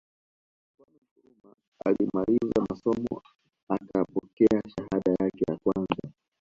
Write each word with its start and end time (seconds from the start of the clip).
Kwame 0.73 0.97
Nkrumah 1.03 1.57
alimaliza 1.85 2.59
masomo 2.69 3.21
akapokea 3.69 4.61
shahada 4.75 5.11
yake 5.19 5.45
ya 5.51 5.57
kwanza 5.63 6.11